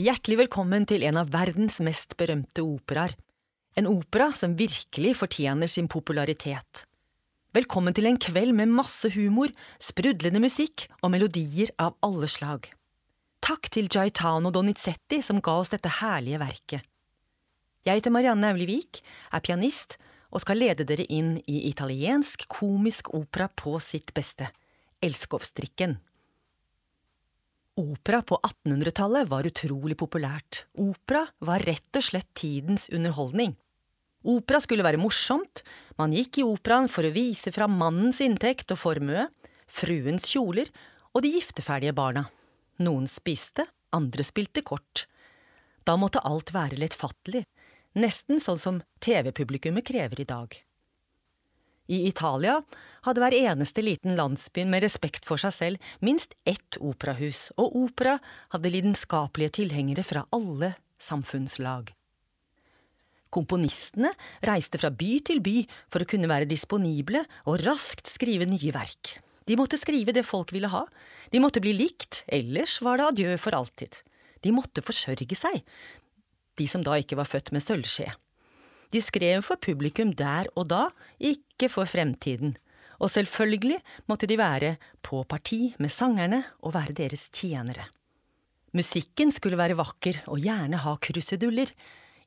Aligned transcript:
Hjertelig 0.00 0.38
velkommen 0.38 0.86
til 0.88 1.02
en 1.04 1.18
av 1.20 1.28
verdens 1.28 1.74
mest 1.84 2.14
berømte 2.16 2.62
operaer. 2.64 3.12
En 3.76 3.88
opera 3.90 4.30
som 4.32 4.54
virkelig 4.56 5.10
fortjener 5.18 5.68
sin 5.68 5.90
popularitet. 5.92 6.86
Velkommen 7.52 7.92
til 7.92 8.08
en 8.08 8.16
kveld 8.16 8.54
med 8.56 8.72
masse 8.72 9.10
humor, 9.12 9.52
sprudlende 9.76 10.40
musikk 10.40 10.86
og 11.02 11.12
melodier 11.12 11.74
av 11.76 11.98
alle 12.06 12.30
slag. 12.32 12.70
Takk 13.44 13.68
til 13.74 13.90
Jaitano 13.92 14.48
Donizetti 14.54 15.20
som 15.26 15.42
ga 15.44 15.58
oss 15.60 15.74
dette 15.74 15.92
herlige 16.00 16.40
verket. 16.40 16.86
Jeg 17.84 18.00
heter 18.00 18.14
Marianne 18.14 18.54
Aulivik, 18.54 19.02
er 19.28 19.44
pianist 19.44 19.98
og 20.30 20.40
skal 20.46 20.62
lede 20.62 20.86
dere 20.88 21.04
inn 21.12 21.34
i 21.44 21.66
italiensk 21.68 22.48
komisk 22.48 23.12
opera 23.12 23.50
på 23.52 23.76
sitt 23.84 24.14
beste, 24.16 24.48
Elskovsstrikken. 25.04 25.98
Opera 27.78 28.20
på 28.26 28.38
1800-tallet 28.42 29.28
var 29.30 29.46
utrolig 29.46 29.96
populært. 30.00 30.64
Opera 30.78 31.26
var 31.46 31.62
rett 31.64 31.96
og 31.96 32.04
slett 32.04 32.28
tidens 32.34 32.88
underholdning. 32.92 33.54
Opera 34.26 34.60
skulle 34.60 34.84
være 34.84 35.00
morsomt, 35.00 35.62
man 35.96 36.12
gikk 36.12 36.40
i 36.40 36.44
operaen 36.44 36.90
for 36.92 37.06
å 37.06 37.12
vise 37.14 37.52
fra 37.54 37.68
mannens 37.70 38.20
inntekt 38.24 38.74
og 38.74 38.80
formue, 38.82 39.28
fruens 39.70 40.26
kjoler 40.28 40.68
og 41.14 41.24
de 41.24 41.32
gifteferdige 41.38 41.96
barna. 41.96 42.26
Noen 42.84 43.08
spiste, 43.08 43.64
andre 43.96 44.26
spilte 44.26 44.64
kort. 44.66 45.06
Da 45.88 45.96
måtte 45.96 46.22
alt 46.26 46.52
være 46.52 46.78
lettfattelig, 46.80 47.46
nesten 47.96 48.42
sånn 48.42 48.60
som 48.60 48.82
TV-publikummet 49.00 49.86
krever 49.88 50.20
i 50.20 50.28
dag. 50.28 50.52
I 51.90 52.04
Italia 52.06 52.60
hadde 53.06 53.22
hver 53.22 53.34
eneste 53.34 53.82
liten 53.82 54.14
landsby 54.18 54.62
med 54.68 54.84
respekt 54.84 55.26
for 55.26 55.40
seg 55.42 55.54
selv 55.56 55.94
minst 56.04 56.36
ett 56.46 56.78
operahus, 56.78 57.48
og 57.58 57.74
opera 57.86 58.18
hadde 58.54 58.70
lidenskapelige 58.70 59.56
tilhengere 59.58 60.04
fra 60.06 60.22
alle 60.36 60.76
samfunnslag. 61.02 61.90
Komponistene 63.30 64.10
reiste 64.46 64.78
fra 64.82 64.90
by 64.90 65.10
til 65.26 65.42
by 65.42 65.56
for 65.90 66.02
å 66.02 66.08
kunne 66.12 66.30
være 66.30 66.50
disponible 66.50 67.22
og 67.46 67.60
raskt 67.62 68.10
skrive 68.10 68.46
nye 68.50 68.74
verk. 68.74 69.18
De 69.46 69.56
måtte 69.58 69.78
skrive 69.80 70.14
det 70.14 70.26
folk 70.26 70.52
ville 70.54 70.70
ha, 70.70 70.84
de 71.30 71.42
måtte 71.42 71.62
bli 71.62 71.72
likt, 71.74 72.22
ellers 72.30 72.78
var 72.86 72.98
det 72.98 73.06
adjø 73.10 73.36
for 73.42 73.56
alltid. 73.56 74.02
De 74.46 74.54
måtte 74.54 74.82
forsørge 74.84 75.36
seg, 75.38 75.62
de 76.58 76.66
som 76.70 76.84
da 76.86 76.98
ikke 77.00 77.18
var 77.18 77.28
født 77.28 77.50
med 77.54 77.64
sølvskje. 77.64 78.12
De 78.90 79.00
skrev 79.02 79.44
for 79.46 79.60
publikum 79.62 80.12
der 80.16 80.50
og 80.58 80.66
da, 80.72 80.88
ikke 81.18 81.70
for 81.70 81.86
fremtiden. 81.86 82.56
Og 83.00 83.10
selvfølgelig 83.12 83.78
måtte 84.10 84.28
de 84.28 84.36
være 84.38 84.74
på 85.02 85.22
parti 85.24 85.74
med 85.78 85.92
sangerne 85.94 86.42
og 86.60 86.74
være 86.74 86.96
deres 86.98 87.28
tjenere. 87.32 87.86
Musikken 88.76 89.32
skulle 89.32 89.58
være 89.58 89.78
vakker 89.78 90.20
og 90.30 90.42
gjerne 90.42 90.82
ha 90.82 90.94
kruseduller. 91.02 91.70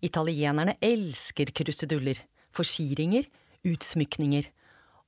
Italienerne 0.04 0.76
elsker 0.84 1.52
kruseduller, 1.56 2.18
forsikringer, 2.52 3.28
utsmykninger. 3.64 4.50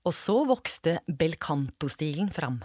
Og 0.06 0.14
så 0.14 0.38
vokste 0.48 1.00
bel 1.08 1.36
canto-stilen 1.42 2.30
fram. 2.32 2.62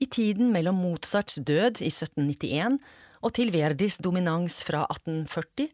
I 0.00 0.06
tiden 0.06 0.52
mellom 0.54 0.78
Mozarts 0.78 1.40
død 1.42 1.82
i 1.82 1.90
1791 1.90 2.78
og 3.20 3.34
til 3.34 3.52
Verdis 3.52 3.98
dominans 3.98 4.62
fra 4.64 4.86
1840 4.86 5.68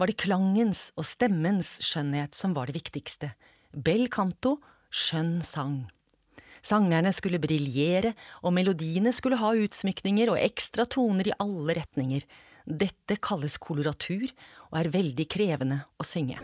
var 0.00 0.08
det 0.08 0.16
klangens 0.22 0.88
og 0.96 1.04
stemmens 1.04 1.74
skjønnhet 1.84 2.36
som 2.36 2.54
var 2.56 2.70
det 2.70 2.78
viktigste. 2.78 3.34
Bel 3.76 4.06
canto, 4.08 4.56
skjønn 4.88 5.40
sang. 5.44 5.82
Sangerne 6.64 7.12
skulle 7.16 7.40
briljere, 7.40 8.14
og 8.44 8.54
melodiene 8.56 9.12
skulle 9.16 9.38
ha 9.40 9.52
utsmykninger 9.56 10.32
og 10.32 10.40
ekstra 10.40 10.86
toner 10.88 11.28
i 11.30 11.36
alle 11.40 11.76
retninger. 11.80 12.24
Dette 12.64 13.16
kalles 13.20 13.56
koloratur 13.60 14.28
og 14.70 14.80
er 14.80 14.92
veldig 14.92 15.26
krevende 15.28 15.82
å 16.00 16.06
synge. 16.06 16.40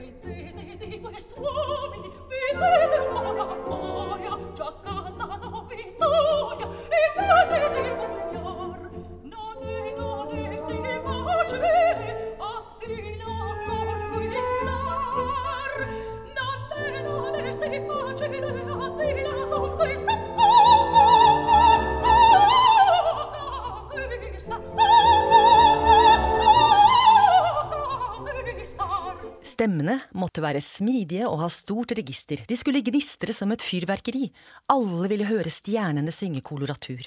Stemmene 29.57 29.95
måtte 30.13 30.43
være 30.45 30.61
smidige 30.61 31.29
og 31.29 31.41
ha 31.41 31.47
stort 31.49 31.95
register, 31.97 32.43
de 32.45 32.57
skulle 32.61 32.83
gnistre 32.85 33.33
som 33.33 33.53
et 33.55 33.65
fyrverkeri, 33.65 34.29
alle 34.73 35.09
ville 35.09 35.29
høre 35.29 35.53
stjernene 35.53 36.13
synge 36.13 36.43
koloratur. 36.45 37.07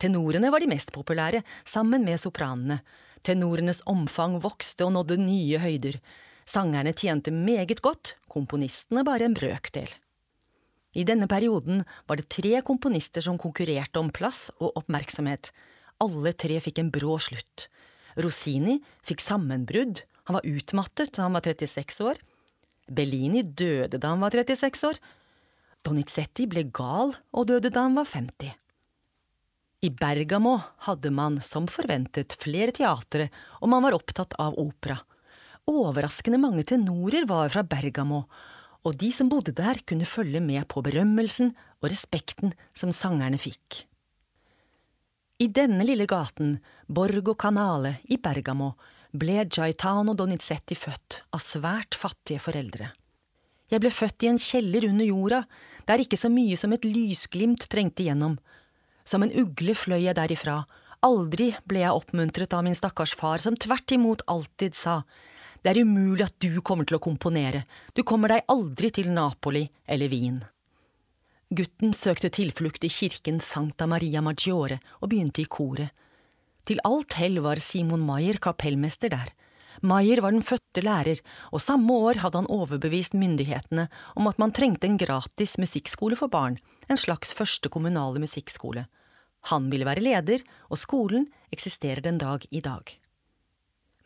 Tenorene 0.00 0.48
var 0.52 0.64
de 0.64 0.70
mest 0.70 0.92
populære, 0.96 1.42
sammen 1.64 2.04
med 2.04 2.20
sopranene. 2.20 2.80
Tenorenes 3.24 3.82
omfang 3.88 4.38
vokste 4.40 4.86
og 4.86 4.94
nådde 4.96 5.18
nye 5.20 5.60
høyder. 5.60 6.00
Sangerne 6.46 6.94
tjente 6.94 7.32
meget 7.34 7.80
godt, 7.82 8.14
komponistene 8.30 9.02
bare 9.06 9.26
en 9.26 9.34
brøkdel. 9.34 9.90
I 10.96 11.04
denne 11.04 11.26
perioden 11.28 11.82
var 12.08 12.16
det 12.16 12.30
tre 12.32 12.60
komponister 12.64 13.24
som 13.24 13.38
konkurrerte 13.38 14.00
om 14.00 14.12
plass 14.14 14.46
og 14.56 14.78
oppmerksomhet. 14.78 15.50
Alle 16.00 16.32
tre 16.32 16.60
fikk 16.62 16.80
en 16.80 16.92
brå 16.94 17.18
slutt. 17.20 17.66
Rossini 18.16 18.78
fikk 19.04 19.20
sammenbrudd, 19.20 20.04
han 20.26 20.38
var 20.38 20.46
utmattet 20.48 21.12
da 21.16 21.26
han 21.26 21.36
var 21.36 21.44
36 21.44 22.00
år. 22.06 22.20
Bellini 22.86 23.42
døde 23.42 23.98
da 23.98 24.14
han 24.14 24.22
var 24.22 24.34
36 24.34 24.86
år. 24.88 25.00
Donizetti 25.86 26.46
ble 26.50 26.64
gal 26.74 27.12
og 27.30 27.50
døde 27.50 27.70
da 27.70 27.84
han 27.86 27.98
var 27.98 28.08
50. 28.10 28.54
I 29.86 29.90
Bergamo 29.92 30.56
hadde 30.86 31.12
man, 31.14 31.36
som 31.44 31.68
forventet, 31.70 32.34
flere 32.40 32.72
teatre, 32.74 33.28
og 33.60 33.70
man 33.70 33.84
var 33.84 33.94
opptatt 33.94 34.32
av 34.42 34.56
opera. 34.58 34.96
Overraskende 35.66 36.38
mange 36.38 36.62
tenorer 36.62 37.26
var 37.26 37.50
fra 37.50 37.64
Bergamo, 37.66 38.22
og 38.86 38.94
de 39.00 39.10
som 39.10 39.26
bodde 39.26 39.50
der, 39.56 39.80
kunne 39.82 40.06
følge 40.06 40.40
med 40.40 40.62
på 40.70 40.82
berømmelsen 40.86 41.50
og 41.82 41.88
respekten 41.90 42.54
som 42.70 42.92
sangerne 42.94 43.38
fikk. 43.40 43.82
I 45.42 45.50
denne 45.52 45.84
lille 45.84 46.06
gaten, 46.08 46.60
Borgo 46.86 47.34
Canale 47.34 47.96
i 48.08 48.16
Bergamo, 48.16 48.70
ble 49.10 49.42
Gaetano 49.50 50.14
Donizetti 50.14 50.78
født 50.78 51.20
av 51.34 51.42
svært 51.42 51.98
fattige 51.98 52.40
foreldre. 52.40 52.92
Jeg 53.66 53.82
ble 53.82 53.90
født 53.90 54.22
i 54.22 54.30
en 54.30 54.38
kjeller 54.40 54.86
under 54.86 55.08
jorda, 55.08 55.42
der 55.90 56.02
ikke 56.02 56.18
så 56.20 56.30
mye 56.30 56.56
som 56.56 56.72
et 56.72 56.86
lysglimt 56.86 57.66
trengte 57.72 58.06
gjennom. 58.06 58.38
Som 59.04 59.26
en 59.26 59.34
ugle 59.34 59.74
fløy 59.74 60.04
jeg 60.04 60.14
derifra, 60.14 60.60
aldri 61.02 61.52
ble 61.66 61.82
jeg 61.82 61.98
oppmuntret 61.98 62.54
av 62.54 62.62
min 62.66 62.78
stakkars 62.78 63.16
far, 63.18 63.42
som 63.42 63.58
tvert 63.58 63.92
imot 63.98 64.22
alltid 64.30 64.78
sa, 64.78 65.00
det 65.62 65.72
er 65.72 65.82
umulig 65.82 66.26
at 66.26 66.36
du 66.42 66.60
kommer 66.60 66.86
til 66.88 66.98
å 66.98 67.02
komponere, 67.02 67.64
du 67.94 68.02
kommer 68.02 68.32
deg 68.32 68.46
aldri 68.52 68.90
til 68.94 69.10
Napoli 69.14 69.66
eller 69.86 70.12
Wien. 70.12 70.42
Gutten 71.56 71.94
søkte 71.94 72.30
tilflukt 72.34 72.84
i 72.84 72.90
kirken 72.90 73.38
Sankta 73.38 73.86
Maria 73.86 74.22
Maggiore 74.24 74.80
og 74.98 75.12
begynte 75.12 75.44
i 75.44 75.46
koret. 75.46 75.92
Til 76.66 76.80
alt 76.82 77.14
hell 77.20 77.38
var 77.44 77.62
Simon 77.62 78.02
Maier 78.02 78.40
kapellmester 78.42 79.12
der. 79.12 79.30
Maier 79.86 80.22
var 80.24 80.34
den 80.34 80.42
fødte 80.42 80.82
lærer, 80.82 81.20
og 81.52 81.62
samme 81.62 81.94
år 82.08 82.18
hadde 82.24 82.40
han 82.40 82.50
overbevist 82.50 83.14
myndighetene 83.14 83.86
om 84.16 84.26
at 84.26 84.40
man 84.42 84.54
trengte 84.56 84.88
en 84.88 84.98
gratis 84.98 85.54
musikkskole 85.60 86.18
for 86.18 86.32
barn, 86.32 86.58
en 86.90 86.98
slags 86.98 87.34
første 87.36 87.70
kommunale 87.70 88.18
musikkskole. 88.22 88.86
Han 89.52 89.70
ville 89.70 89.86
være 89.86 90.02
leder, 90.02 90.42
og 90.70 90.80
skolen 90.82 91.28
eksisterer 91.54 92.02
den 92.02 92.18
dag 92.18 92.42
i 92.50 92.64
dag. 92.64 92.90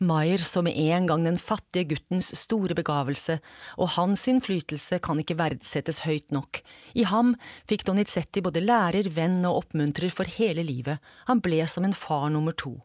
Maier 0.01 0.41
så 0.41 0.63
med 0.65 0.73
en 0.81 1.05
gang 1.05 1.25
den 1.27 1.37
fattige 1.37 1.91
guttens 1.93 2.31
store 2.39 2.73
begavelse, 2.73 3.35
og 3.77 3.93
hans 3.99 4.23
innflytelse 4.31 4.97
kan 5.05 5.19
ikke 5.21 5.37
verdsettes 5.37 6.01
høyt 6.07 6.33
nok. 6.33 6.63
I 6.97 7.05
ham 7.05 7.35
fikk 7.69 7.85
Donizetti 7.85 8.41
både 8.41 8.63
lærer, 8.65 9.11
venn 9.13 9.43
og 9.45 9.59
oppmuntrer 9.59 10.09
for 10.09 10.25
hele 10.25 10.65
livet, 10.65 10.97
han 11.29 11.43
ble 11.45 11.61
som 11.69 11.85
en 11.85 11.93
far 11.93 12.31
nummer 12.33 12.57
to. 12.57 12.79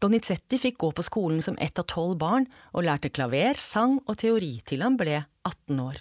Donizetti 0.00 0.60
fikk 0.62 0.78
gå 0.80 0.92
på 0.96 1.04
skolen 1.04 1.42
som 1.44 1.58
ett 1.60 1.82
av 1.82 1.88
tolv 1.90 2.14
barn, 2.22 2.46
og 2.70 2.86
lærte 2.86 3.10
klaver, 3.10 3.58
sang 3.58 3.98
og 4.06 4.22
teori 4.22 4.54
til 4.64 4.86
han 4.86 4.96
ble 5.00 5.18
18 5.42 5.82
år. 5.82 5.98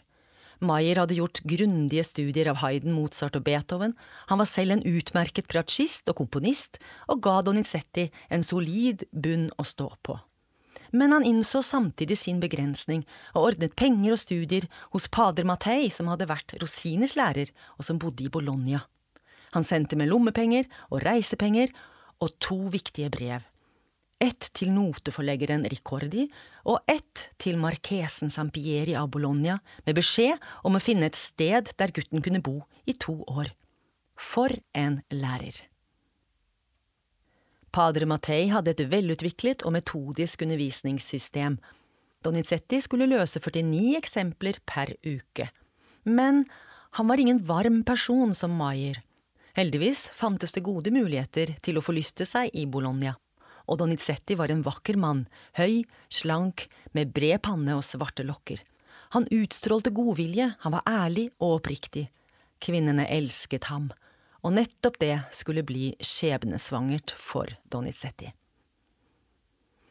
Maier 0.60 1.00
hadde 1.00 1.16
gjort 1.16 1.40
grundige 1.48 2.04
studier 2.04 2.50
av 2.52 2.60
Hayden, 2.60 2.92
Mozart 2.92 3.38
og 3.40 3.46
Beethoven, 3.46 3.94
han 4.28 4.42
var 4.42 4.50
selv 4.50 4.76
en 4.76 4.84
utmerket 4.84 5.48
bratsjist 5.52 6.12
og 6.12 6.18
komponist, 6.20 6.82
og 7.08 7.22
ga 7.24 7.38
Donizetti 7.48 8.10
en 8.30 8.44
solid 8.44 9.06
bunn 9.12 9.48
å 9.56 9.68
stå 9.68 9.88
på. 10.04 10.18
Men 10.92 11.14
han 11.14 11.28
innså 11.28 11.62
samtidig 11.64 12.18
sin 12.18 12.40
begrensning, 12.42 13.06
og 13.36 13.52
ordnet 13.52 13.76
penger 13.80 14.16
og 14.16 14.22
studier 14.22 14.68
hos 14.94 15.08
pader 15.08 15.48
Mattei, 15.48 15.88
som 15.94 16.10
hadde 16.12 16.28
vært 16.30 16.58
Rosinis 16.60 17.16
lærer, 17.20 17.54
og 17.78 17.88
som 17.88 18.02
bodde 18.02 18.26
i 18.26 18.34
Bologna. 18.34 18.84
Han 19.56 19.66
sendte 19.66 19.98
med 19.98 20.10
lommepenger 20.12 20.68
og 20.90 21.04
reisepenger, 21.06 21.72
og 22.20 22.36
to 22.44 22.58
viktige 22.74 23.10
brev. 23.14 23.46
Ett 24.20 24.50
til 24.52 24.74
noteforleggeren 24.76 25.64
Ricordi 25.72 26.26
og 26.68 26.84
ett 26.92 27.30
til 27.40 27.56
markesen 27.60 28.32
Sampieri 28.34 28.92
av 29.00 29.08
Bologna 29.14 29.56
med 29.86 29.96
beskjed 29.96 30.42
om 30.68 30.76
å 30.76 30.82
finne 30.84 31.08
et 31.08 31.16
sted 31.16 31.72
der 31.80 31.94
gutten 31.96 32.20
kunne 32.26 32.42
bo 32.44 32.58
i 32.84 32.98
to 33.00 33.16
år. 33.32 33.54
For 34.20 34.52
en 34.76 35.00
lærer! 35.16 35.62
Padre 37.72 38.10
Mattei 38.10 38.50
hadde 38.52 38.74
et 38.74 38.84
velutviklet 38.92 39.64
og 39.64 39.78
metodisk 39.78 40.44
undervisningssystem. 40.44 41.56
Donizetti 42.26 42.82
skulle 42.84 43.08
løse 43.08 43.40
49 43.40 43.96
eksempler 44.02 44.60
per 44.68 44.92
uke. 45.06 45.48
Men 46.04 46.44
han 46.98 47.08
var 47.08 47.22
ingen 47.22 47.40
varm 47.46 47.84
person 47.88 48.34
som 48.36 48.58
Maier. 48.58 49.00
Heldigvis 49.56 50.10
fantes 50.12 50.52
det 50.56 50.66
gode 50.66 50.92
muligheter 50.92 51.56
til 51.64 51.80
å 51.80 51.86
forlyste 51.86 52.28
seg 52.28 52.52
i 52.58 52.66
Bologna. 52.68 53.16
Og 53.70 53.78
Donizetti 53.78 54.34
var 54.40 54.50
en 54.50 54.64
vakker 54.66 54.98
mann, 54.98 55.28
høy, 55.60 55.84
slank, 56.10 56.66
med 56.98 57.14
bred 57.14 57.44
panne 57.46 57.78
og 57.78 57.86
svarte 57.86 58.26
lokker. 58.26 58.64
Han 59.14 59.30
utstrålte 59.34 59.94
godvilje, 59.94 60.52
han 60.60 60.74
var 60.74 60.86
ærlig 60.90 61.30
og 61.38 61.60
oppriktig. 61.60 62.08
Kvinnene 62.62 63.06
elsket 63.10 63.70
ham, 63.70 63.92
og 64.42 64.58
nettopp 64.58 65.00
det 65.02 65.16
skulle 65.36 65.66
bli 65.66 65.94
skjebnesvangert 66.02 67.14
for 67.18 67.50
Donizetti. 67.72 68.34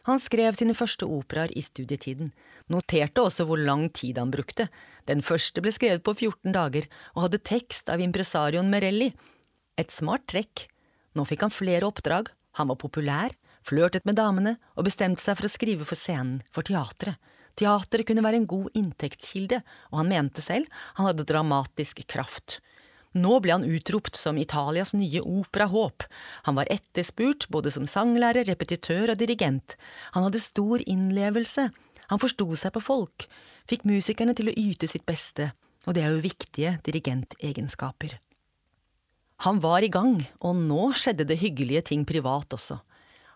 Han 0.08 0.20
skrev 0.22 0.56
sine 0.56 0.72
første 0.72 1.04
operaer 1.04 1.52
i 1.52 1.60
studietiden, 1.60 2.30
noterte 2.72 3.20
også 3.20 3.44
hvor 3.44 3.60
lang 3.60 3.90
tid 3.92 4.16
han 4.16 4.30
brukte. 4.32 4.70
Den 5.04 5.20
første 5.20 5.60
ble 5.60 5.72
skrevet 5.74 6.04
på 6.06 6.14
14 6.16 6.54
dager 6.54 6.88
og 7.12 7.26
hadde 7.26 7.42
tekst 7.44 7.92
av 7.92 8.00
impresarioen 8.00 8.70
Merelli. 8.72 9.10
Et 9.76 9.92
smart 9.92 10.24
trekk. 10.30 10.64
Nå 11.12 11.26
fikk 11.28 11.44
han 11.44 11.52
flere 11.52 11.90
oppdrag, 11.90 12.30
han 12.56 12.70
var 12.72 12.80
populær, 12.80 13.34
flørtet 13.68 14.06
med 14.08 14.18
damene 14.18 14.56
og 14.76 14.86
bestemte 14.88 15.22
seg 15.22 15.38
for 15.38 15.48
å 15.48 15.52
skrive 15.52 15.86
for 15.88 15.98
scenen, 15.98 16.40
for 16.50 16.66
teatret. 16.66 17.20
Teatret 17.58 18.06
kunne 18.06 18.22
være 18.22 18.38
en 18.38 18.48
god 18.48 18.70
inntektskilde, 18.78 19.60
og 19.90 20.00
han 20.02 20.10
mente 20.12 20.44
selv 20.44 20.70
han 20.98 21.08
hadde 21.08 21.26
dramatisk 21.26 22.04
kraft. 22.10 22.60
Nå 23.18 23.38
ble 23.42 23.54
han 23.56 23.66
utropt 23.66 24.18
som 24.20 24.38
Italias 24.38 24.92
nye 24.94 25.22
operahåp. 25.24 26.04
Han 26.46 26.58
var 26.58 26.70
etterspurt 26.70 27.48
både 27.50 27.72
som 27.74 27.88
sanglærer, 27.88 28.46
repetitør 28.46 29.14
og 29.14 29.18
dirigent. 29.18 29.74
Han 30.14 30.28
hadde 30.28 30.44
stor 30.44 30.84
innlevelse. 30.84 31.70
Han 32.12 32.22
forsto 32.22 32.46
seg 32.56 32.74
på 32.76 32.84
folk, 32.84 33.26
fikk 33.68 33.84
musikerne 33.88 34.36
til 34.36 34.52
å 34.52 34.56
yte 34.56 34.88
sitt 34.88 35.06
beste, 35.08 35.50
og 35.88 35.96
det 35.96 36.04
er 36.04 36.14
jo 36.14 36.24
viktige 36.24 36.76
dirigentegenskaper. 36.86 38.18
Han 39.46 39.60
var 39.62 39.84
i 39.86 39.90
gang, 39.92 40.16
og 40.42 40.56
nå 40.58 40.90
skjedde 40.98 41.28
det 41.28 41.40
hyggelige 41.42 41.84
ting 41.92 42.04
privat 42.08 42.54
også. 42.56 42.80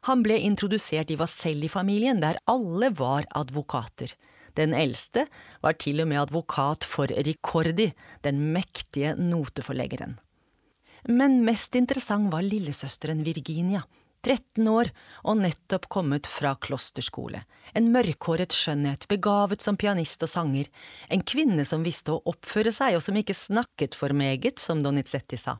Han 0.08 0.24
ble 0.26 0.38
introdusert 0.42 1.12
i 1.14 1.16
Vaselli-familien, 1.18 2.20
der 2.22 2.40
alle 2.50 2.90
var 2.98 3.28
advokater. 3.38 4.14
Den 4.58 4.74
eldste 4.74 5.28
var 5.62 5.78
til 5.80 6.02
og 6.02 6.10
med 6.10 6.24
advokat 6.24 6.84
for 6.84 7.06
Ricordi, 7.06 7.92
den 8.26 8.40
mektige 8.52 9.14
noteforleggeren. 9.16 10.18
Men 11.08 11.40
mest 11.46 11.74
interessant 11.78 12.30
var 12.34 12.44
lillesøsteren 12.46 13.24
Virginia, 13.26 13.82
13 14.22 14.68
år 14.70 14.90
og 15.26 15.40
nettopp 15.40 15.88
kommet 15.90 16.28
fra 16.30 16.52
klosterskole, 16.62 17.40
en 17.74 17.90
mørkhåret 17.94 18.54
skjønnhet, 18.54 19.08
begavet 19.10 19.64
som 19.64 19.78
pianist 19.78 20.22
og 20.22 20.30
sanger, 20.30 20.70
en 21.10 21.24
kvinne 21.26 21.66
som 21.66 21.82
visste 21.86 22.14
å 22.14 22.22
oppføre 22.30 22.70
seg 22.74 22.98
og 22.98 23.02
som 23.02 23.18
ikke 23.18 23.34
snakket 23.34 23.98
for 23.98 24.14
meget, 24.14 24.62
som 24.62 24.84
Donizetti 24.84 25.40
sa. 25.40 25.58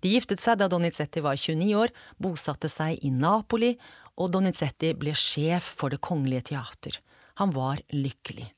De 0.00 0.12
giftet 0.12 0.42
seg 0.42 0.58
da 0.60 0.68
Donizetti 0.68 1.22
var 1.24 1.38
29 1.40 1.72
år, 1.78 1.92
bosatte 2.20 2.68
seg 2.72 3.00
i 3.04 3.10
Napoli, 3.10 3.74
og 4.16 4.32
Donizetti 4.32 4.92
ble 4.96 5.12
sjef 5.16 5.74
for 5.78 5.92
Det 5.92 6.00
kongelige 6.04 6.52
teater. 6.52 7.00
Han 7.40 7.52
var 7.52 7.82
lykkelig. 7.92 8.48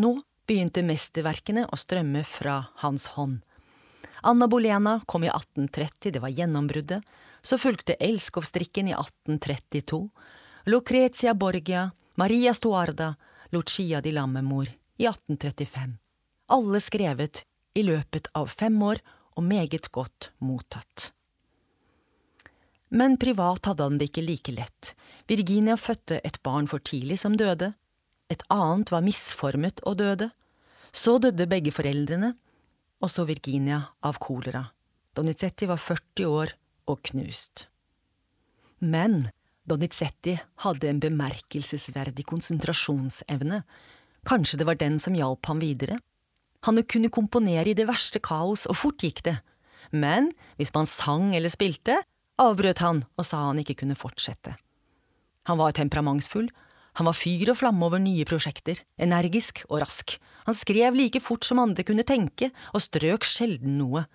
Nå 0.00 0.14
begynte 0.48 0.84
mesterverkene 0.86 1.66
å 1.68 1.76
strømme 1.76 2.24
fra 2.24 2.62
hans 2.84 3.08
hånd. 3.16 3.42
Anna 4.22 4.48
Bolena 4.48 4.98
kom 5.06 5.24
i 5.24 5.30
1830, 5.30 6.12
det 6.12 6.22
var 6.24 6.32
gjennombruddet. 6.32 7.04
Så 7.42 7.58
fulgte 7.58 7.96
Elskovstrikken 8.02 8.88
i 8.88 8.94
1832. 8.96 10.08
Lucrezia 10.66 11.34
Borgia, 11.34 11.90
Maria 12.14 12.54
Stuarda, 12.54 13.14
Lucia 13.50 14.00
di 14.00 14.10
Lammemor 14.12 14.68
i 14.96 15.06
1835. 15.06 15.94
Alle 16.48 16.80
skrevet 16.80 17.44
i 17.74 17.84
løpet 17.86 18.28
av 18.34 18.50
fem 18.50 18.82
år 18.82 18.98
og 19.38 19.46
meget 19.46 19.92
godt 19.94 20.32
mottatt. 20.42 21.12
Men 22.90 23.18
privat 23.20 23.68
hadde 23.68 23.84
han 23.84 23.98
det 24.00 24.08
ikke 24.10 24.24
like 24.24 24.52
lett. 24.56 24.94
Virginia 25.28 25.76
fødte 25.76 26.20
et 26.24 26.40
barn 26.42 26.66
for 26.66 26.82
tidlig 26.82 27.20
som 27.20 27.36
døde. 27.36 27.74
Et 28.32 28.42
annet 28.50 28.90
var 28.90 29.04
misformet 29.04 29.82
og 29.86 29.98
døde. 30.00 30.30
Så 30.92 31.18
døde 31.20 31.46
begge 31.46 31.72
foreldrene, 31.72 32.32
og 33.04 33.12
så 33.12 33.26
Virginia 33.28 33.82
av 34.02 34.18
kolera. 34.18 34.64
Donizetti 35.14 35.68
var 35.68 35.80
40 35.80 36.32
år 36.32 36.54
og 36.88 37.02
knust. 37.10 37.68
Men 38.80 39.28
Donizetti 39.68 40.38
hadde 40.64 40.88
en 40.88 41.02
bemerkelsesverdig 41.02 42.24
konsentrasjonsevne. 42.26 43.62
Kanskje 44.28 44.60
det 44.60 44.66
var 44.68 44.80
den 44.80 44.96
som 45.02 45.16
hjalp 45.18 45.44
ham 45.50 45.60
videre? 45.60 46.00
Han 46.66 46.80
kunne 46.90 47.10
komponere 47.12 47.70
i 47.70 47.76
det 47.78 47.86
verste 47.88 48.20
kaos, 48.22 48.66
og 48.66 48.76
fort 48.76 49.02
gikk 49.04 49.22
det. 49.26 49.36
Men 49.92 50.32
hvis 50.58 50.74
man 50.74 50.88
sang 50.90 51.34
eller 51.36 51.52
spilte, 51.52 52.00
avbrøt 52.38 52.82
han 52.82 53.04
og 53.18 53.26
sa 53.26 53.44
han 53.48 53.60
ikke 53.62 53.80
kunne 53.82 53.98
fortsette. 53.98 54.56
Han 55.48 55.60
var 55.60 55.76
temperamentsfull, 55.76 56.50
han 56.98 57.06
var 57.06 57.14
fyr 57.14 57.52
og 57.52 57.60
flamme 57.60 57.86
over 57.86 58.02
nye 58.02 58.26
prosjekter, 58.26 58.80
energisk 58.98 59.62
og 59.68 59.84
rask, 59.84 60.16
han 60.48 60.56
skrev 60.56 60.96
like 60.96 61.20
fort 61.22 61.46
som 61.46 61.60
andre 61.62 61.84
kunne 61.86 62.06
tenke, 62.08 62.50
og 62.74 62.82
strøk 62.82 63.26
sjelden 63.28 63.76
noe. 63.78 64.06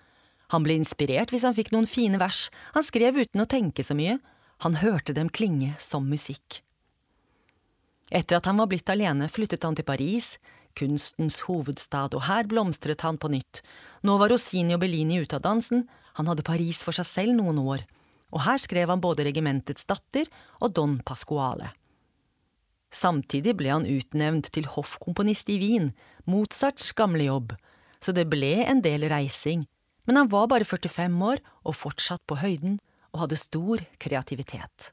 Han 0.52 0.66
ble 0.66 0.76
inspirert 0.76 1.32
hvis 1.32 1.46
han 1.46 1.56
fikk 1.56 1.72
noen 1.72 1.88
fine 1.88 2.20
vers, 2.20 2.48
han 2.74 2.84
skrev 2.84 3.16
uten 3.22 3.40
å 3.40 3.48
tenke 3.48 3.86
så 3.86 3.96
mye, 3.96 4.18
han 4.66 4.78
hørte 4.82 5.14
dem 5.16 5.30
klinge 5.32 5.72
som 5.80 6.06
musikk. 6.10 6.60
Etter 8.14 8.38
at 8.38 8.50
han 8.50 8.60
var 8.60 8.68
blitt 8.70 8.90
alene, 8.92 9.30
flyttet 9.32 9.64
han 9.64 9.78
til 9.78 9.86
Paris, 9.88 10.34
kunstens 10.78 11.40
hovedstad, 11.48 12.14
og 12.14 12.26
her 12.28 12.46
blomstret 12.50 13.04
han 13.06 13.18
på 13.18 13.30
nytt. 13.32 13.62
Nå 14.04 14.18
var 14.20 14.32
Rossini 14.32 14.76
og 14.76 14.82
Bellini 14.84 15.22
ute 15.22 15.38
av 15.38 15.46
dansen, 15.46 15.86
han 16.14 16.30
hadde 16.30 16.46
Paris 16.46 16.84
for 16.86 16.94
seg 16.94 17.08
selv 17.08 17.36
noen 17.38 17.58
år 17.58 17.86
og 18.34 18.42
her 18.48 18.60
skrev 18.60 18.90
han 18.90 19.02
både 19.02 19.26
Regimentets 19.28 19.86
datter 19.86 20.28
og 20.60 20.74
Don 20.74 20.98
Pasquale. 21.06 21.70
Samtidig 22.94 23.56
ble 23.58 23.70
han 23.72 23.86
utnevnt 23.90 24.50
til 24.54 24.68
hoffkomponist 24.70 25.50
i 25.50 25.58
Wien, 25.62 25.92
Mozarts 26.30 26.92
gamle 26.98 27.26
jobb, 27.26 27.54
så 28.02 28.14
det 28.14 28.28
ble 28.30 28.56
en 28.66 28.82
del 28.84 29.06
reising, 29.10 29.64
men 30.06 30.20
han 30.20 30.30
var 30.30 30.50
bare 30.50 30.66
45 30.68 31.16
år 31.30 31.42
og 31.64 31.78
fortsatt 31.78 32.22
på 32.28 32.38
høyden 32.42 32.78
og 33.14 33.24
hadde 33.24 33.40
stor 33.40 33.82
kreativitet. 34.02 34.90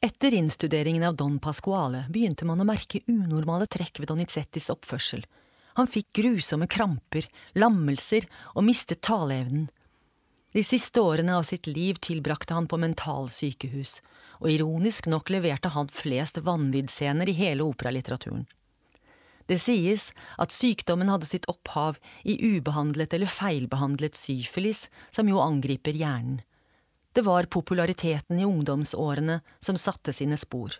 Etter 0.00 0.34
innstuderingen 0.34 1.02
av 1.02 1.16
Don 1.16 1.40
Pasquale 1.42 2.04
begynte 2.08 2.46
man 2.46 2.60
å 2.62 2.66
merke 2.68 3.00
unormale 3.10 3.66
trekk 3.66 3.98
ved 3.98 4.12
Donizettis 4.12 4.68
oppførsel. 4.70 5.24
Han 5.74 5.90
fikk 5.90 6.12
grusomme 6.20 6.68
kramper, 6.70 7.26
lammelser 7.58 8.28
og 8.54 8.62
mistet 8.68 9.00
taleevnen. 9.02 9.66
De 10.54 10.62
siste 10.62 11.02
årene 11.02 11.34
av 11.34 11.42
sitt 11.48 11.66
liv 11.66 11.98
tilbrakte 11.98 12.54
han 12.54 12.70
på 12.70 12.78
mentalsykehus, 12.78 13.98
og 14.38 14.52
ironisk 14.54 15.10
nok 15.10 15.32
leverte 15.34 15.74
han 15.74 15.90
flest 15.90 16.38
vanviddscener 16.46 17.28
i 17.28 17.34
hele 17.34 17.66
operalitteraturen. 17.66 18.46
Det 19.50 19.58
sies 19.58 20.12
at 20.38 20.54
sykdommen 20.54 21.10
hadde 21.10 21.26
sitt 21.26 21.50
opphav 21.50 21.98
i 22.22 22.38
ubehandlet 22.38 23.18
eller 23.18 23.26
feilbehandlet 23.26 24.14
syfilis, 24.14 24.86
som 25.10 25.26
jo 25.26 25.42
angriper 25.42 25.98
hjernen. 25.98 26.38
Det 27.18 27.22
var 27.22 27.42
populariteten 27.42 28.38
i 28.38 28.44
ungdomsårene 28.44 29.40
som 29.58 29.76
satte 29.76 30.12
sine 30.12 30.36
spor. 30.38 30.76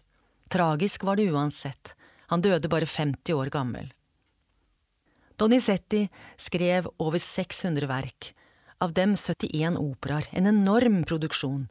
Tragisk 0.48 1.02
var 1.02 1.16
det 1.18 1.24
uansett, 1.32 1.96
han 2.30 2.44
døde 2.44 2.68
bare 2.70 2.86
50 2.86 3.34
år 3.34 3.50
gammel. 3.50 3.88
Donizetti 5.34 6.04
skrev 6.38 6.86
over 7.02 7.18
600 7.18 7.88
verk, 7.90 8.28
av 8.78 8.94
dem 8.94 9.16
71 9.16 9.80
operaer, 9.82 10.28
en 10.30 10.46
enorm 10.46 11.00
produksjon. 11.10 11.64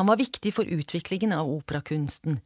Han 0.00 0.08
var 0.08 0.16
viktig 0.16 0.54
for 0.56 0.64
utviklingen 0.64 1.36
av 1.36 1.52
operakunsten. 1.52 2.40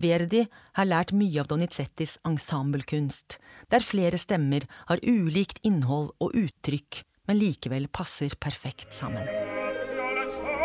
Verdi 0.00 0.46
har 0.72 0.88
lært 0.88 1.12
mye 1.12 1.42
av 1.42 1.50
Donizettis 1.52 2.16
ensemblekunst, 2.24 3.36
der 3.68 3.84
flere 3.84 4.16
stemmer 4.16 4.64
har 4.88 5.04
ulikt 5.04 5.60
innhold 5.60 6.14
og 6.16 6.32
uttrykk, 6.32 7.04
men 7.28 7.42
likevel 7.44 7.90
passer 7.92 8.40
perfekt 8.40 8.96
sammen. 8.96 9.28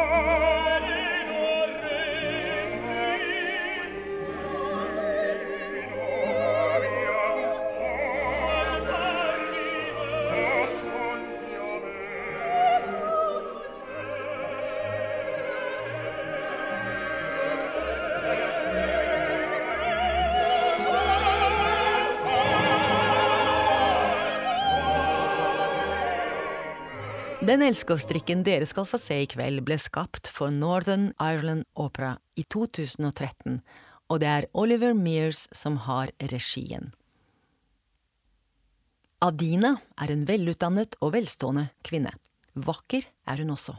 Oh! 0.01 0.58
Den 27.49 27.63
elskovsdrikken 27.65 28.43
dere 28.45 28.67
skal 28.69 28.85
få 28.85 28.99
se 29.01 29.15
i 29.23 29.27
kveld, 29.29 29.63
ble 29.65 29.73
skapt 29.81 30.27
for 30.29 30.53
Northern 30.53 31.07
Ireland 31.17 31.63
Opera 31.73 32.11
i 32.37 32.43
2013, 32.45 33.55
og 34.05 34.19
det 34.21 34.27
er 34.29 34.45
Oliver 34.53 34.93
Mears 34.93 35.47
som 35.57 35.79
har 35.87 36.11
regien. 36.29 36.91
Adina 39.25 39.79
er 39.97 40.13
en 40.13 40.27
velutdannet 40.29 40.93
og 41.01 41.15
velstående 41.15 41.71
kvinne. 41.89 42.13
Vakker 42.53 43.09
er 43.25 43.41
hun 43.41 43.55
også. 43.55 43.73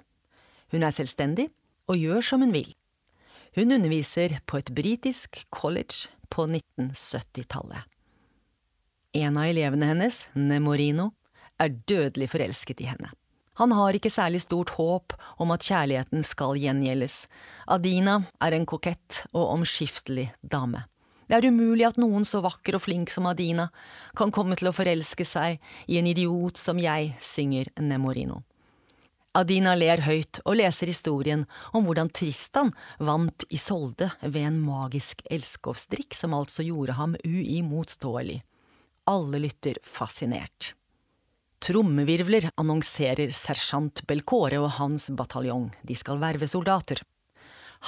Hun 0.75 0.83
er 0.83 0.97
selvstendig 0.97 1.47
og 1.87 2.03
gjør 2.03 2.27
som 2.27 2.43
hun 2.43 2.57
vil. 2.57 2.75
Hun 3.55 3.71
underviser 3.79 4.41
på 4.51 4.59
et 4.59 4.75
britisk 4.75 5.45
college 5.55 6.11
på 6.27 6.49
1970-tallet. 6.51 7.87
En 9.15 9.39
av 9.39 9.47
elevene 9.47 9.95
hennes, 9.95 10.25
Nemorino, 10.35 11.13
er 11.63 11.79
dødelig 11.87 12.33
forelsket 12.35 12.83
i 12.83 12.91
henne. 12.91 13.15
Han 13.61 13.75
har 13.77 13.93
ikke 13.93 14.09
særlig 14.09 14.41
stort 14.47 14.71
håp 14.79 15.13
om 15.37 15.51
at 15.53 15.67
kjærligheten 15.69 16.23
skal 16.25 16.57
gjengjeldes. 16.57 17.27
Adina 17.69 18.23
er 18.41 18.57
en 18.57 18.65
kokett 18.65 19.27
og 19.35 19.51
omskiftelig 19.59 20.31
dame. 20.41 20.87
Det 21.29 21.37
er 21.37 21.51
umulig 21.53 21.85
at 21.85 22.01
noen 22.01 22.25
så 22.25 22.41
vakker 22.41 22.79
og 22.79 22.87
flink 22.87 23.13
som 23.13 23.29
Adina 23.29 23.69
kan 24.17 24.33
komme 24.33 24.57
til 24.57 24.71
å 24.71 24.75
forelske 24.75 25.27
seg 25.29 25.61
i 25.93 26.01
en 26.01 26.09
idiot 26.09 26.57
som 26.57 26.81
jeg, 26.81 27.13
synger 27.21 27.69
Nemorino. 27.85 28.41
Adina 29.37 29.77
ler 29.77 30.07
høyt 30.09 30.41
og 30.47 30.57
leser 30.59 30.89
historien 30.89 31.45
om 31.77 31.85
hvordan 31.85 32.09
Tristan 32.17 32.73
vant 32.99 33.45
Isolde 33.53 34.09
ved 34.25 34.41
en 34.41 34.59
magisk 34.65 35.21
elskovsdrikk 35.31 36.17
som 36.17 36.33
altså 36.35 36.65
gjorde 36.65 36.97
ham 36.97 37.15
uimotståelig. 37.29 38.41
Alle 39.07 39.45
lytter 39.45 39.79
fascinert. 39.85 40.73
Trommevirvler 41.61 42.49
annonserer 42.57 43.33
sersjant 43.37 44.01
Belcore 44.09 44.59
og 44.63 44.79
hans 44.79 45.11
bataljong. 45.13 45.71
de 45.83 45.95
skal 45.95 46.19
verve 46.19 46.49
soldater. 46.49 47.03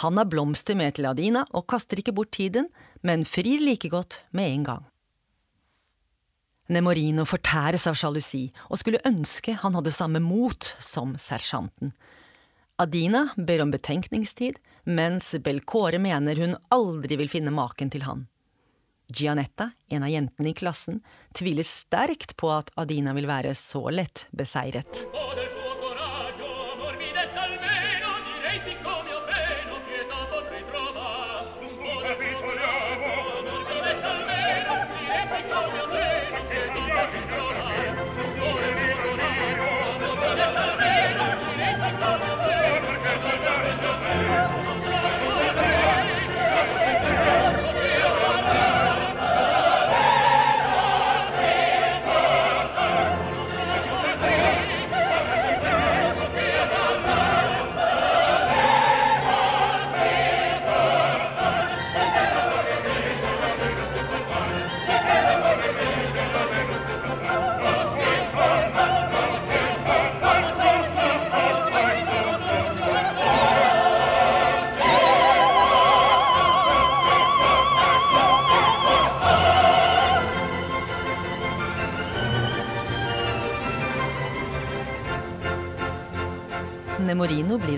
Han 0.05 0.17
har 0.17 0.29
blomster 0.29 0.77
med 0.77 0.95
til 0.95 1.07
Adina 1.09 1.47
og 1.53 1.67
kaster 1.69 1.97
ikke 2.01 2.13
bort 2.13 2.33
tiden, 2.33 2.69
men 3.03 3.25
frir 3.25 3.61
like 3.61 3.89
godt 3.89 4.23
med 4.31 4.49
en 4.49 4.65
gang. 4.65 4.85
Nemorino 6.69 7.25
fortæres 7.25 7.87
av 7.87 7.97
sjalusi 7.99 8.51
og 8.69 8.79
skulle 8.81 9.03
ønske 9.09 9.57
han 9.61 9.75
hadde 9.75 9.93
samme 9.93 10.21
mot 10.21 10.77
som 10.79 11.17
sersjanten. 11.17 11.93
Adina 12.81 13.27
ber 13.37 13.63
om 13.65 13.73
betenkningstid, 13.73 14.57
mens 14.85 15.35
Belcore 15.45 15.99
mener 15.99 16.37
hun 16.41 16.57
aldri 16.73 17.19
vil 17.21 17.29
finne 17.29 17.53
maken 17.53 17.93
til 17.93 18.05
han. 18.09 18.27
Gianetta, 19.13 19.71
en 19.93 20.03
av 20.07 20.11
jentene 20.13 20.51
i 20.51 20.57
klassen, 20.57 21.03
tviler 21.37 21.67
sterkt 21.67 22.37
på 22.41 22.51
at 22.55 22.73
Adina 22.81 23.15
vil 23.17 23.29
være 23.31 23.55
så 23.59 23.85
lett 23.93 24.27
beseiret. 24.33 25.05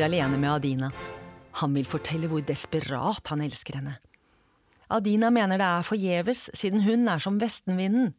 Alene 0.07 0.39
med 0.41 0.53
Adina. 0.53 0.91
Han 1.61 1.75
vil 1.77 1.89
fortelle 1.89 2.29
hvor 2.31 2.45
desperat 2.47 3.31
han 3.33 3.43
elsker 3.45 3.79
henne. 3.81 3.97
Adina 4.93 5.31
mener 5.33 5.59
det 5.59 5.67
er 5.67 5.87
forgjeves, 5.87 6.49
siden 6.55 6.85
hun 6.85 7.09
er 7.09 7.23
som 7.23 7.41
vestenvinden. 7.41 8.13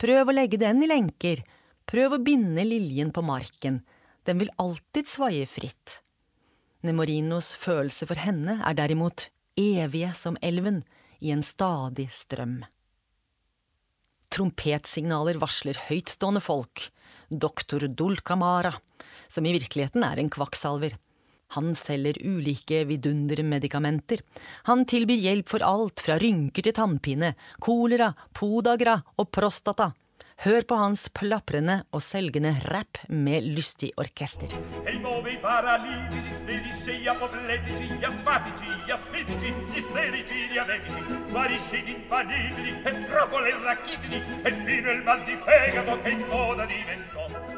Prøv 0.00 0.30
å 0.30 0.34
legge 0.34 0.60
den 0.60 0.82
i 0.84 0.90
lenker, 0.90 1.40
prøv 1.88 2.16
å 2.16 2.22
binde 2.22 2.64
liljen 2.66 3.12
på 3.14 3.22
marken, 3.24 3.80
den 4.24 4.40
vil 4.40 4.52
alltid 4.60 5.08
svaie 5.08 5.46
fritt. 5.48 6.00
Nemorinos 6.84 7.54
følelse 7.56 8.08
for 8.08 8.20
henne 8.20 8.58
er 8.60 8.76
derimot 8.76 9.28
evige 9.56 10.12
som 10.18 10.36
elven 10.42 10.82
i 11.24 11.32
en 11.32 11.44
stadig 11.46 12.10
strøm. 12.12 12.58
Trompetsignaler 14.34 15.38
varsler 15.38 15.78
høytstående 15.86 16.42
folk, 16.42 16.88
doktor 17.30 17.86
Dulcamara, 17.86 18.74
som 19.30 19.46
i 19.46 19.54
virkeligheten 19.54 20.04
er 20.04 20.20
en 20.20 20.32
kvakksalver. 20.32 20.96
Han 21.54 21.74
selger 21.74 22.18
ulike 22.24 22.84
vidundermedikamenter. 22.88 24.22
Han 24.70 24.84
tilbyr 24.84 25.20
hjelp 25.28 25.48
for 25.48 25.64
alt 25.66 26.00
fra 26.02 26.18
rynker 26.18 26.66
til 26.66 26.74
tannpine, 26.74 27.34
kolera, 27.60 28.12
podagra 28.32 29.00
og 29.18 29.30
prostata. 29.30 29.92
Hør 30.42 30.64
på 30.66 30.76
hans 30.76 31.06
plaprende 31.14 31.76
og 31.94 32.02
selgende 32.02 32.50
rap 32.66 32.98
med 33.08 33.46
lystig 33.54 33.92
orkester. 33.96 34.50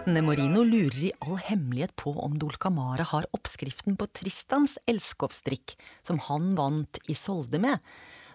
Nemorino 0.06 0.60
lurer 0.62 1.04
i 1.08 1.12
all 1.18 1.38
hemmelighet 1.42 1.90
på 1.98 2.12
om 2.22 2.36
Dulcamara 2.38 3.02
har 3.10 3.26
oppskriften 3.34 3.96
på 3.98 4.06
Tristans 4.14 4.76
elskovsdrikk, 4.86 5.74
som 6.06 6.20
han 6.28 6.52
vant 6.54 7.00
i 7.10 7.16
Solde 7.18 7.58
med, 7.58 7.82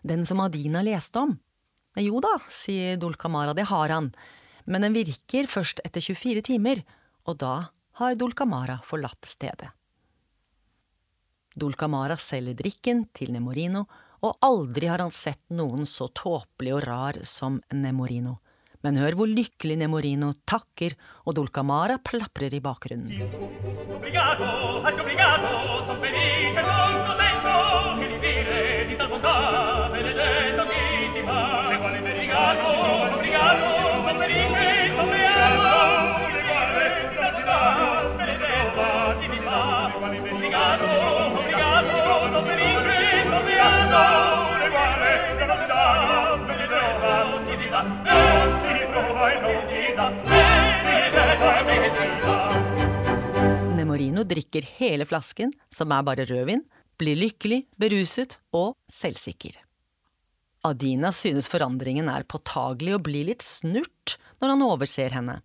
den 0.03 0.25
som 0.27 0.43
Adina 0.43 0.81
leste 0.83 1.23
om. 1.23 1.37
Jo 1.95 2.19
da, 2.23 2.33
sier 2.51 2.99
Dulcamara, 2.99 3.55
det 3.55 3.69
har 3.71 3.87
han, 3.95 4.11
men 4.67 4.83
den 4.83 4.97
virker 4.99 5.47
først 5.47 5.79
etter 5.87 6.03
24 6.03 6.43
timer, 6.51 6.83
og 7.23 7.39
da 7.39 7.55
har 8.03 8.19
Dulcamara 8.19 8.81
forlatt 8.83 9.23
stedet. 9.31 9.71
Dulcamara 11.55 12.19
selger 12.19 12.59
drikken 12.59 13.05
til 13.15 13.31
Nemorino, 13.31 13.85
og 14.27 14.43
aldri 14.43 14.91
har 14.91 14.99
han 14.99 15.15
sett 15.15 15.43
noen 15.55 15.87
så 15.87 16.11
tåpelig 16.11 16.75
og 16.75 16.83
rar 16.83 17.23
som 17.23 17.61
Nemorino. 17.71 18.41
Men 18.83 18.97
hør 18.97 19.17
hvor 19.19 19.29
lykkelig 19.29 19.77
Nemorino 19.77 20.31
takker, 20.49 20.95
og 21.25 21.35
Dulcamara 21.37 21.99
plaprer 22.01 22.53
i 22.57 22.61
bakgrunnen. 22.63 23.11
Obrigado, 23.95 24.47
obrigado, 24.81 25.51
son 25.85 26.01
felice, 26.01 26.61
son 26.65 26.95
contento, 27.05 27.55
elisire 28.07 28.85
di 28.89 28.95
tal 28.97 29.09
bontà, 29.13 29.35
benedetto 29.93 30.65
chi 30.71 30.81
ti 31.13 31.21
fa. 31.27 31.39
Obrigado, 32.09 32.65
obrigado, 33.19 33.81
Nemorino 53.75 54.23
drikker 54.23 54.65
hele 54.77 55.05
flasken, 55.09 55.51
som 55.73 55.91
er 55.91 56.05
bare 56.05 56.25
rødvin, 56.29 56.63
blir 57.01 57.17
lykkelig, 57.17 57.65
beruset 57.81 58.37
og 58.53 58.75
selvsikker. 58.91 59.57
Adina 60.67 61.09
synes 61.15 61.49
forandringen 61.49 62.09
er 62.11 62.27
påtagelig 62.29 62.93
og 62.99 63.05
blir 63.07 63.25
litt 63.31 63.41
snurt 63.45 64.17
når 64.41 64.53
han 64.53 64.65
overser 64.67 65.15
henne. 65.15 65.39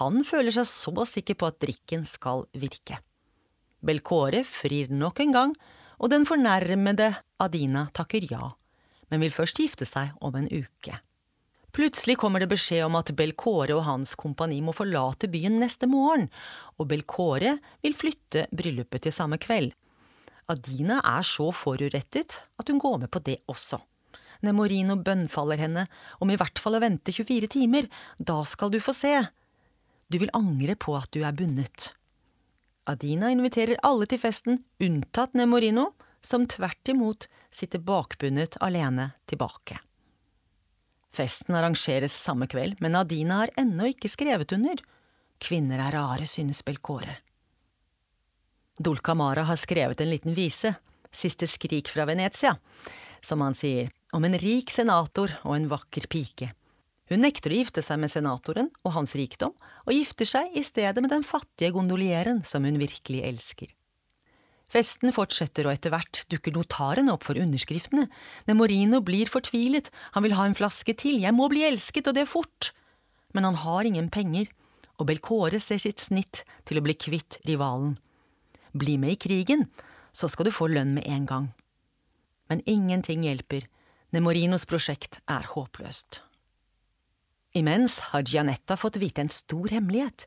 Han 0.00 0.24
føler 0.26 0.54
seg 0.54 0.66
så 0.66 1.06
sikker 1.06 1.38
på 1.38 1.50
at 1.50 1.60
drikken 1.62 2.06
skal 2.08 2.46
virke. 2.58 2.98
Belkåre 3.82 4.42
frir 4.46 4.90
nok 4.90 5.22
en 5.22 5.36
gang, 5.36 5.54
og 6.02 6.10
den 6.10 6.26
fornærmede 6.26 7.12
Adina 7.42 7.86
takker 7.94 8.26
ja, 8.30 8.52
men 9.10 9.22
vil 9.22 9.34
først 9.34 9.58
gifte 9.60 9.86
seg 9.86 10.14
om 10.24 10.34
en 10.38 10.48
uke. 10.50 10.98
Plutselig 11.72 12.18
kommer 12.20 12.42
det 12.42 12.50
beskjed 12.50 12.84
om 12.84 12.98
at 12.98 13.14
Belkåre 13.16 13.72
og 13.72 13.86
hans 13.86 14.12
kompani 14.20 14.58
må 14.60 14.74
forlate 14.76 15.30
byen 15.32 15.56
neste 15.62 15.88
morgen, 15.88 16.26
og 16.76 16.90
Belkåre 16.90 17.54
vil 17.80 17.96
flytte 17.96 18.44
bryllupet 18.52 19.06
til 19.06 19.14
samme 19.16 19.38
kveld. 19.40 19.72
Adina 20.52 20.98
er 21.00 21.24
så 21.24 21.46
forurettet 21.54 22.42
at 22.60 22.68
hun 22.68 22.80
går 22.82 22.98
med 23.04 23.12
på 23.12 23.22
det 23.24 23.38
også. 23.48 23.78
Nemorino 24.42 24.98
bønnfaller 25.00 25.60
henne 25.62 25.86
om 26.20 26.30
i 26.32 26.36
hvert 26.36 26.60
fall 26.60 26.76
å 26.76 26.82
vente 26.82 27.14
24 27.14 27.48
timer, 27.54 27.88
da 28.18 28.42
skal 28.44 28.72
du 28.74 28.76
få 28.82 28.92
se. 28.96 29.14
Du 30.12 30.18
vil 30.20 30.34
angre 30.36 30.74
på 30.76 30.96
at 30.98 31.08
du 31.14 31.22
er 31.24 31.32
bundet. 31.32 31.92
Adina 32.90 33.30
inviterer 33.30 33.80
alle 33.86 34.08
til 34.10 34.20
festen, 34.20 34.58
unntatt 34.82 35.38
Nemorino, 35.38 35.92
som 36.20 36.44
tvert 36.50 36.90
imot 36.90 37.28
sitter 37.54 37.80
bakbundet 37.80 38.58
alene 38.60 39.12
tilbake. 39.30 39.78
Festen 41.12 41.56
arrangeres 41.58 42.14
samme 42.16 42.48
kveld, 42.48 42.78
men 42.80 42.96
Adina 42.96 43.42
har 43.42 43.52
ennå 43.60 43.90
ikke 43.92 44.08
skrevet 44.08 44.54
under. 44.56 44.80
Kvinner 45.42 45.82
er 45.88 45.96
rare, 45.98 46.24
synes 46.28 46.62
Belkåre. 46.64 47.18
Dulcamara 48.80 49.44
har 49.44 49.60
skrevet 49.60 50.00
en 50.00 50.10
liten 50.10 50.34
vise, 50.34 50.72
Siste 51.12 51.46
skrik 51.46 51.90
fra 51.92 52.06
Venezia, 52.08 52.56
som 53.20 53.42
han 53.44 53.54
sier, 53.54 53.90
om 54.16 54.24
en 54.24 54.36
rik 54.40 54.72
senator 54.72 55.34
og 55.44 55.56
en 55.58 55.68
vakker 55.68 56.08
pike. 56.08 56.48
Hun 57.12 57.20
nekter 57.20 57.52
å 57.52 57.58
gifte 57.58 57.84
seg 57.84 58.00
med 58.00 58.12
senatoren 58.12 58.70
og 58.80 58.94
hans 58.96 59.12
rikdom, 59.18 59.52
og 59.84 59.92
gifter 59.92 60.28
seg 60.28 60.56
i 60.56 60.64
stedet 60.64 61.04
med 61.04 61.12
den 61.12 61.26
fattige 61.26 61.74
gondolieren 61.76 62.40
som 62.48 62.64
hun 62.64 62.80
virkelig 62.80 63.20
elsker. 63.28 63.68
Festen 64.72 65.12
fortsetter, 65.12 65.66
og 65.68 65.74
etter 65.74 65.92
hvert 65.92 66.22
dukker 66.32 66.54
notaren 66.56 67.10
opp 67.12 67.26
for 67.26 67.36
underskriftene. 67.36 68.06
Nemorino 68.48 69.02
blir 69.04 69.28
fortvilet, 69.28 69.90
han 70.16 70.24
vil 70.24 70.36
ha 70.38 70.46
en 70.48 70.56
flaske 70.56 70.94
til, 70.96 71.20
jeg 71.20 71.36
må 71.36 71.50
bli 71.52 71.66
elsket, 71.68 72.08
og 72.08 72.16
det 72.16 72.24
fort. 72.30 72.72
Men 73.36 73.44
han 73.50 73.60
har 73.60 73.88
ingen 73.88 74.08
penger, 74.12 74.48
og 74.96 75.10
Belkåre 75.10 75.60
ser 75.60 75.80
sitt 75.82 76.00
snitt 76.00 76.42
til 76.68 76.80
å 76.80 76.84
bli 76.84 76.96
kvitt 76.96 77.40
rivalen. 77.48 77.98
Bli 78.72 78.96
med 78.96 79.18
i 79.18 79.20
krigen, 79.20 79.66
så 80.16 80.30
skal 80.32 80.48
du 80.48 80.54
få 80.54 80.70
lønn 80.72 80.96
med 80.96 81.04
en 81.08 81.28
gang. 81.28 81.52
Men 82.48 82.64
ingenting 82.68 83.24
hjelper, 83.28 83.68
Nemorinos 84.12 84.66
prosjekt 84.68 85.20
er 85.28 85.46
håpløst. 85.54 86.20
Imens 87.56 87.98
har 88.12 88.24
Gianetta 88.28 88.76
fått 88.80 88.98
vite 89.00 89.24
en 89.24 89.32
stor 89.32 89.72
hemmelighet. 89.72 90.26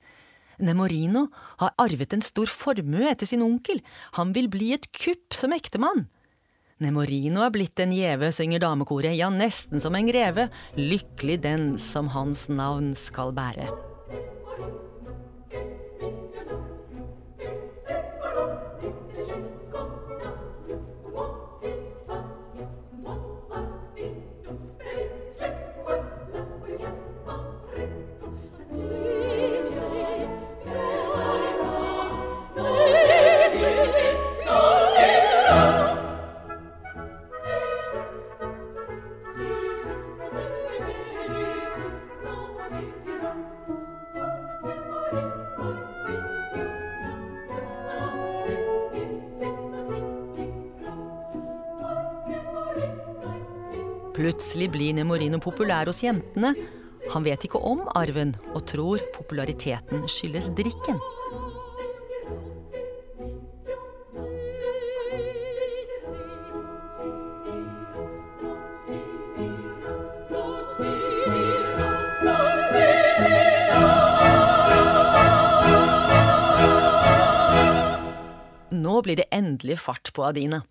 Nemorino 0.59 1.27
har 1.61 1.73
arvet 1.81 2.15
en 2.15 2.23
stor 2.25 2.49
formue 2.51 3.07
etter 3.09 3.27
sin 3.29 3.43
onkel, 3.45 3.81
han 4.19 4.33
vil 4.35 4.49
bli 4.51 4.73
et 4.75 4.89
kupp 4.95 5.35
som 5.35 5.55
ektemann. 5.55 6.07
Nemorino 6.83 7.45
er 7.45 7.53
blitt 7.55 7.79
en 7.79 7.93
gjeve, 7.95 8.33
synger 8.35 8.59
damekoret, 8.65 9.15
ja, 9.15 9.29
nesten 9.31 9.79
som 9.83 9.95
en 9.95 10.09
greve, 10.09 10.49
lykkelig 10.75 11.39
den 11.45 11.69
som 11.79 12.11
hans 12.11 12.49
navn 12.51 12.91
skal 12.99 13.31
bære. 13.35 13.69
Nemorino 55.25 55.41
populær 55.41 55.89
hos 55.89 56.03
jentene. 56.03 56.53
Han 57.13 57.23
vet 57.25 57.45
ikke 57.45 57.57
om 57.57 57.85
arven, 57.97 58.35
og 58.53 58.65
tror 58.69 59.01
populariteten 59.15 60.05
skyldes 60.09 60.51
drikken. 60.57 60.99
Nå 78.75 79.01
blir 79.01 79.17
det 79.17 79.25
endelig 79.33 79.79
fart 79.81 80.13
på 80.13 80.25
Adina. 80.25 80.61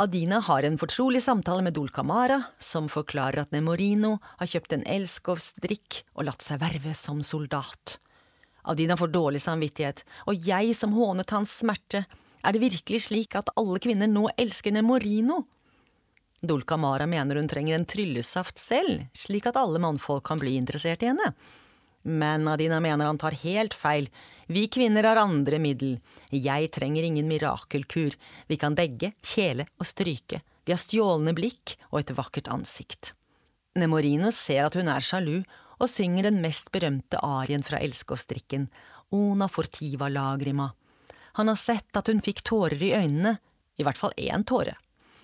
Adina 0.00 0.38
har 0.40 0.62
en 0.62 0.78
fortrolig 0.78 1.20
samtale 1.22 1.60
med 1.62 1.74
Dol 1.76 1.90
Kamara, 1.92 2.38
som 2.58 2.86
forklarer 2.88 3.42
at 3.42 3.50
Nemorino 3.52 4.14
har 4.38 4.48
kjøpt 4.48 4.72
en 4.72 4.84
elskovsdrikk 4.88 5.98
og 6.14 6.24
latt 6.24 6.40
seg 6.40 6.62
verve 6.62 6.94
som 6.96 7.18
soldat. 7.20 7.98
Adina 8.64 8.96
får 8.96 9.12
dårlig 9.12 9.42
samvittighet, 9.44 10.00
og 10.24 10.40
jeg 10.48 10.72
som 10.78 10.96
hånet 10.96 11.34
hans 11.36 11.52
smerte, 11.60 12.06
er 12.40 12.56
det 12.56 12.62
virkelig 12.62 13.02
slik 13.10 13.36
at 13.36 13.52
alle 13.60 13.76
kvinner 13.84 14.08
nå 14.08 14.24
elsker 14.40 14.72
Nemorino? 14.72 15.42
Dol 16.40 16.64
Kamara 16.64 17.04
mener 17.04 17.36
hun 17.36 17.52
trenger 17.52 17.76
en 17.76 17.84
tryllesaft 17.84 18.56
selv, 18.56 19.04
slik 19.12 19.52
at 19.52 19.60
alle 19.60 19.84
mannfolk 19.84 20.24
kan 20.30 20.40
bli 20.40 20.56
interessert 20.56 21.04
i 21.04 21.12
henne. 21.12 21.34
Men 22.08 22.48
Adina 22.48 22.80
mener 22.80 23.04
han 23.04 23.20
tar 23.20 23.36
helt 23.42 23.76
feil. 23.76 24.08
Vi 24.50 24.66
kvinner 24.66 25.06
har 25.06 25.20
andre 25.22 25.60
middel. 25.62 26.00
Jeg 26.34 26.70
trenger 26.74 27.06
ingen 27.06 27.28
mirakelkur. 27.30 28.16
Vi 28.50 28.56
kan 28.58 28.74
degge, 28.74 29.12
kjele 29.22 29.68
og 29.78 29.86
stryke. 29.86 30.40
Vi 30.66 30.74
har 30.74 30.80
stjålne 30.80 31.34
blikk 31.36 31.76
og 31.92 32.00
et 32.00 32.10
vakkert 32.16 32.50
ansikt. 32.50 33.12
Nemorino 33.78 34.32
ser 34.34 34.66
at 34.66 34.74
hun 34.74 34.90
er 34.90 35.06
sjalu, 35.06 35.44
og 35.80 35.88
synger 35.88 36.26
den 36.26 36.42
mest 36.42 36.72
berømte 36.74 37.22
arien 37.22 37.62
fra 37.64 37.78
Elskovsstrikken, 37.78 38.66
Ona 39.14 39.46
fortiva 39.48 40.10
lagrima. 40.10 40.68
Han 41.38 41.48
har 41.48 41.58
sett 41.58 41.96
at 41.96 42.10
hun 42.10 42.20
fikk 42.22 42.42
tårer 42.46 42.82
i 42.82 42.92
øynene, 42.94 43.38
i 43.78 43.86
hvert 43.86 43.98
fall 43.98 44.14
én 44.18 44.44
tåre. 44.46 44.74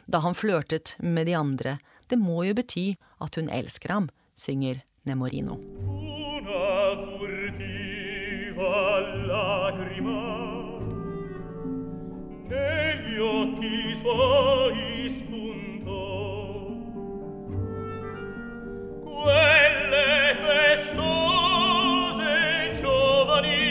Da 0.06 0.22
han 0.22 0.38
flørtet 0.38 0.94
med 1.02 1.26
de 1.26 1.34
andre, 1.34 1.78
det 2.06 2.18
må 2.18 2.44
jo 2.46 2.54
bety 2.54 2.92
at 3.18 3.42
hun 3.42 3.50
elsker 3.50 3.98
ham, 3.98 4.10
synger 4.38 4.84
Nemorino. 5.06 5.58
Negli 12.48 13.18
occhi 13.18 13.94
suoi 13.94 15.08
spunto. 15.08 16.00
Quelle 19.04 20.36
festose 20.44 22.32
giovani 22.80 23.64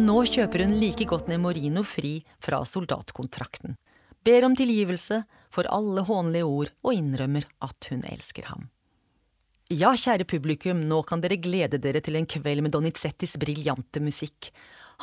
Nå 0.00 0.22
kjøper 0.24 0.64
hun 0.64 0.78
like 0.80 1.04
godt 1.04 1.28
Nemorino 1.28 1.82
fri 1.84 2.24
fra 2.40 2.64
soldatkontrakten, 2.64 3.76
ber 4.24 4.44
om 4.46 4.56
tilgivelse 4.56 5.22
for 5.50 5.68
alle 5.70 6.04
hånlige 6.06 6.46
ord 6.46 6.74
og 6.84 6.94
innrømmer 6.94 7.46
at 7.64 7.90
hun 7.90 8.04
elsker 8.08 8.50
ham. 8.50 8.68
Ja, 9.70 9.92
kjære 9.94 10.26
publikum, 10.26 10.82
nå 10.90 11.02
kan 11.06 11.22
dere 11.22 11.38
glede 11.38 11.78
dere 11.78 12.02
til 12.02 12.18
en 12.18 12.26
kveld 12.26 12.64
med 12.66 12.74
Donizettis 12.74 13.36
briljante 13.38 14.02
musikk. 14.02 14.50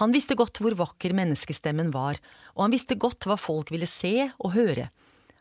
Han 0.02 0.12
visste 0.14 0.36
godt 0.38 0.60
hvor 0.62 0.76
vakker 0.78 1.16
menneskestemmen 1.16 1.94
var, 1.94 2.20
og 2.54 2.66
han 2.66 2.74
visste 2.76 2.98
godt 3.00 3.26
hva 3.30 3.38
folk 3.40 3.72
ville 3.72 3.88
se 3.88 4.28
og 4.38 4.52
høre. 4.58 4.90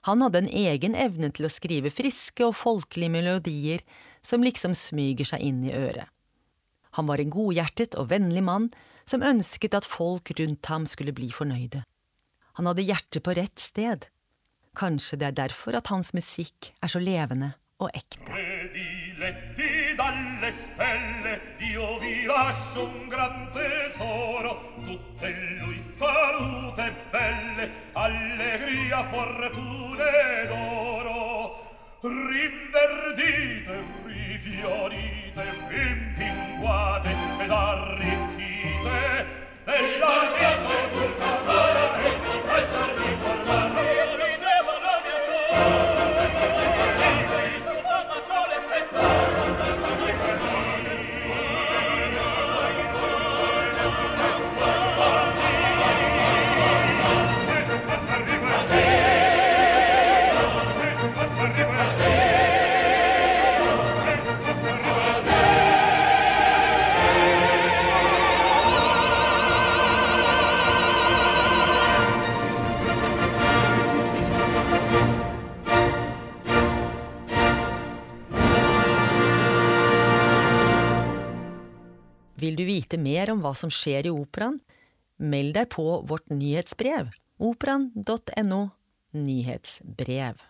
Han 0.07 0.23
hadde 0.23 0.45
en 0.45 0.53
egen 0.63 0.95
evne 0.95 1.33
til 1.35 1.49
å 1.49 1.51
skrive 1.51 1.91
friske 1.91 2.47
og 2.47 2.55
folkelige 2.55 3.11
melodier 3.11 3.83
som 4.23 4.47
liksom 4.47 4.79
smyger 4.79 5.27
seg 5.35 5.43
inn 5.43 5.65
i 5.67 5.75
øret. 5.75 6.07
Han 6.95 7.11
var 7.11 7.21
en 7.21 7.35
godhjertet 7.35 7.99
og 7.99 8.13
vennlig 8.15 8.45
mann 8.47 8.71
som 9.05 9.27
ønsket 9.27 9.75
at 9.75 9.91
folk 9.91 10.31
rundt 10.39 10.71
ham 10.71 10.87
skulle 10.87 11.13
bli 11.17 11.33
fornøyde. 11.35 11.83
Han 12.57 12.67
hadde 12.67 12.87
hjertet 12.89 13.23
på 13.23 13.35
rett 13.37 13.61
sted. 13.61 14.07
Kanskje 14.77 15.19
det 15.21 15.27
er 15.29 15.37
derfor 15.45 15.77
at 15.77 15.91
hans 15.93 16.13
musikk 16.17 16.73
er 16.81 16.89
så 16.93 17.01
levende 17.01 17.53
og 17.81 17.93
ekte 17.93 18.33
rinverdite 32.07 33.77
rifiorite 34.07 35.45
rimpinguate 35.71 37.13
ed 37.45 37.51
arricchite 37.51 39.27
della 39.67 40.15
mia 40.33 40.53
dolce 40.67 42.06
Kreuzarmee! 42.57 43.16
Vite 82.97 83.03
mer 83.03 83.31
om 83.31 83.43
hva 83.43 83.55
som 83.55 83.71
skjer 83.71 84.07
i 84.07 84.11
operaen? 84.11 84.61
Meld 85.19 85.55
deg 85.55 85.69
på 85.69 86.03
vårt 86.09 86.29
nyhetsbrev 86.31 87.11
operaen.no 87.39 88.71
nyhetsbrev. 89.13 90.41